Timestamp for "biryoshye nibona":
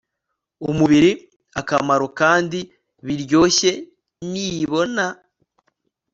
3.05-5.05